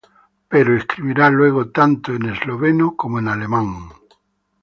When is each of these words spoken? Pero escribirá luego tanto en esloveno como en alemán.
Pero 0.51 0.75
escribirá 0.79 1.29
luego 1.29 1.61
tanto 1.69 2.11
en 2.15 2.25
esloveno 2.27 2.95
como 2.97 3.19
en 3.19 3.27
alemán. 3.27 3.67